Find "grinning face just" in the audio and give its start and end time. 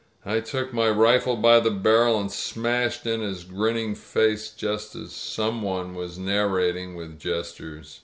3.43-4.95